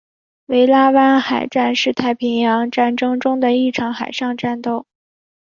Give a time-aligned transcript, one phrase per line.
[0.47, 4.87] 维拉湾海战是太平洋战争中的一场海上战斗。